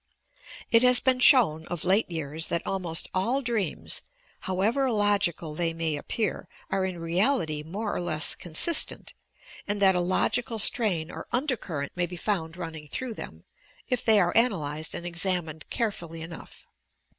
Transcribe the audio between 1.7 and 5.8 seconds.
late years, that almost all dreams, however illogical they